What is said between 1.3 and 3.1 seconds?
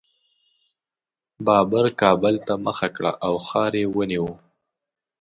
بابر کابل ته مخه